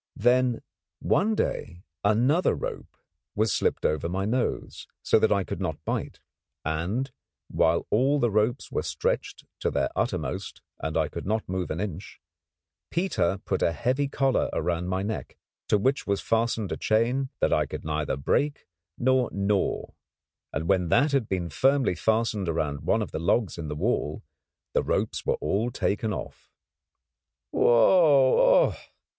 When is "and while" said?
6.65-7.85